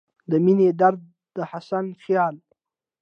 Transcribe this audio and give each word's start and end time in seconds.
د 0.29 0.31
مينې 0.45 0.69
درده، 0.79 1.07
د 1.35 1.37
حسن 1.51 1.85
خياله 2.03 2.41